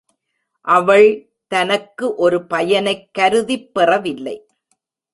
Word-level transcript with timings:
அவள் 0.61 1.33
தனக்கு 1.47 2.15
ஒரு 2.15 2.45
பயனைக் 2.45 3.13
கருதிப் 3.13 3.73
பெறவில்லை. 3.73 4.47